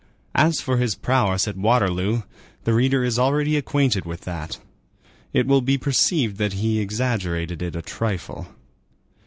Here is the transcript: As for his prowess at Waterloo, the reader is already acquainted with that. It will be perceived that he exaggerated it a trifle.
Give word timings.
As 0.33 0.61
for 0.61 0.77
his 0.77 0.95
prowess 0.95 1.47
at 1.47 1.55
Waterloo, 1.55 2.23
the 2.63 2.73
reader 2.73 3.03
is 3.03 3.19
already 3.19 3.55
acquainted 3.55 4.03
with 4.03 4.21
that. 4.21 4.57
It 5.31 5.45
will 5.45 5.61
be 5.61 5.77
perceived 5.77 6.37
that 6.37 6.53
he 6.53 6.79
exaggerated 6.79 7.61
it 7.61 7.75
a 7.75 7.83
trifle. 7.83 8.47